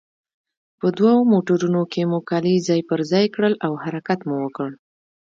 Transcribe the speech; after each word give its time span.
په 0.79 0.87
دوو 0.97 1.15
موټرونو 1.31 1.81
کې 1.91 2.01
مو 2.09 2.19
کالي 2.29 2.55
ځای 2.67 2.81
پر 2.89 2.99
ځای 3.11 3.25
کړل 3.35 3.53
او 3.65 3.71
حرکت 3.83 4.19
مو 4.27 4.35
وکړ. 4.43 4.69